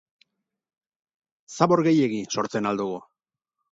Zabor 1.57 1.83
gehiegi 1.91 2.23
sortzen 2.37 2.71
al 2.71 2.81
dugu? 2.85 2.99